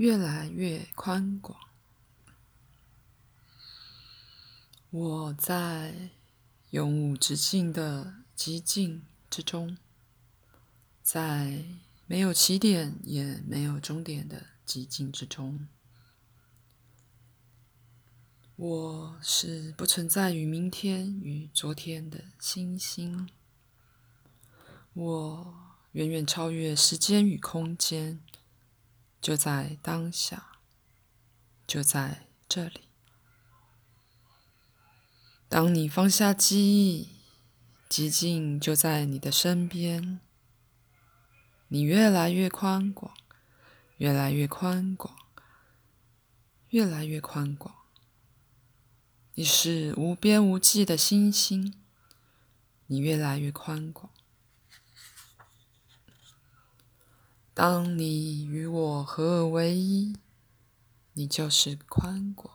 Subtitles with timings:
[0.00, 1.60] 越来越宽广。
[4.88, 6.08] 我在
[6.70, 9.76] 永无止境的寂静之中，
[11.02, 11.66] 在
[12.06, 15.68] 没有起点也没有终点的寂静之中。
[18.56, 23.28] 我是不存在于明天与昨天的星星。
[24.94, 25.54] 我
[25.92, 28.22] 远远超越时间与空间，
[29.20, 30.52] 就在当下，
[31.66, 32.88] 就在这里。
[35.48, 37.08] 当你放下记忆，
[37.88, 40.20] 寂静就在你的身边。
[41.68, 43.14] 你越来越宽广，
[43.98, 45.14] 越来越宽广，
[46.70, 47.74] 越来越宽广。
[49.34, 51.74] 你是无边无际的星星，
[52.86, 54.12] 你越来越宽广。
[57.62, 60.16] 当你与我合而为一，
[61.12, 62.54] 你就是宽广。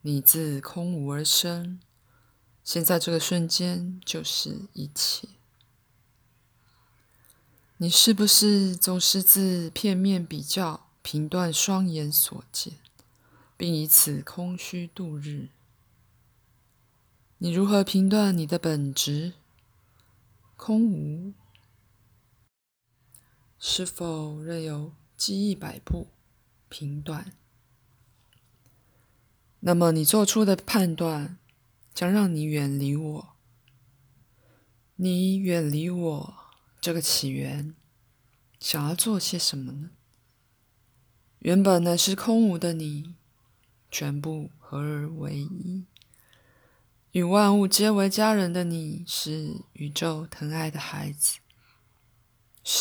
[0.00, 1.78] 你自空无而生，
[2.64, 5.28] 现在这个瞬间就是一切。
[7.76, 12.72] 你是不是总是自片面比较、评断双眼所见？
[13.56, 15.50] 并以此空虚度日。
[17.38, 19.34] 你如何评断你的本质？
[20.56, 21.32] 空无？
[23.64, 26.08] 是否任由记忆摆布、
[26.68, 27.32] 评断？
[29.60, 31.38] 那么你做出的判断
[31.94, 33.36] 将让你远离我。
[34.96, 36.34] 你远离我
[36.80, 37.76] 这个起源，
[38.58, 39.90] 想要做些什么呢？
[41.38, 43.14] 原本乃是空无的你。
[43.92, 45.84] 全部合而为一，
[47.12, 51.38] 与万物皆为家人的你，是宇宙疼爱的孩子，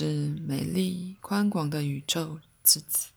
[0.00, 3.08] 是美丽宽广的宇宙之子。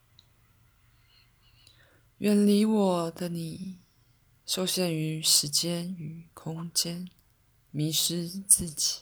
[2.17, 3.77] 远离我的你，
[4.47, 7.07] 受限于时间与空间，
[7.69, 9.01] 迷失自己，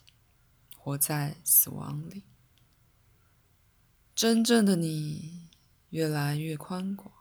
[0.76, 2.24] 活在死亡里。
[4.14, 5.48] 真正的你，
[5.92, 7.14] 越来越宽广。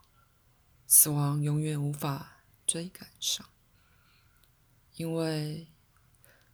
[0.88, 3.48] 死亡永远无法追赶上，
[4.96, 5.68] 因为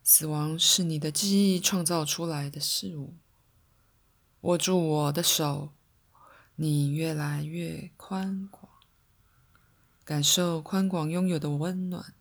[0.02, 3.14] 死亡是你的记忆创造出来的事物。
[4.44, 5.72] 握住我的手，
[6.56, 8.70] 你越来越宽广，
[10.04, 12.12] 感受宽广拥有的温暖。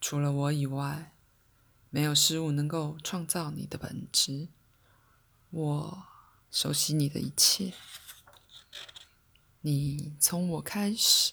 [0.00, 1.12] 除了我以外，
[1.90, 4.46] 没有事物能够创造你的本质。
[5.50, 6.06] 我
[6.52, 7.74] 熟悉你的一切。
[9.62, 11.32] 你从我开始，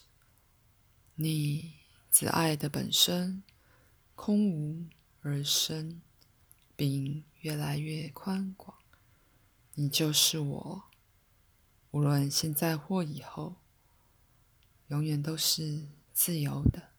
[1.14, 1.74] 你
[2.10, 3.44] 自爱的本身
[4.16, 4.88] 空无
[5.20, 6.02] 而生，
[6.74, 8.76] 并越来越宽广。
[9.74, 10.84] 你就是我，
[11.90, 13.56] 无论现在或以后，
[14.88, 16.93] 永远都是自由的。